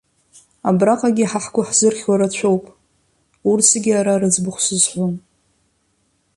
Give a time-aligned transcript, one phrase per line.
[0.69, 2.65] Абраҟагьы, ҳгәы ҳзырхьуа рацәоуп,
[3.49, 5.13] урҭ зегьы ара рыӡбахә сызҳәом.